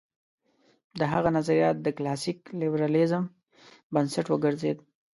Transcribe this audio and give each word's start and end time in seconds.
د 0.99 1.01
هغه 1.13 1.29
نظریات 1.37 1.77
د 1.81 1.87
کلاسیک 1.97 2.39
لېبرالېزم 2.59 3.23
بنسټ 3.93 4.25
وګرځېد. 4.29 4.77